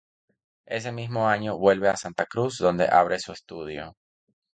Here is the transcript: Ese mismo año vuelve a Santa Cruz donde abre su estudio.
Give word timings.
Ese 0.65 0.91
mismo 0.91 1.27
año 1.27 1.59
vuelve 1.59 1.87
a 1.87 1.95
Santa 1.95 2.25
Cruz 2.25 2.57
donde 2.57 2.87
abre 2.87 3.19
su 3.19 3.33
estudio. 3.33 3.95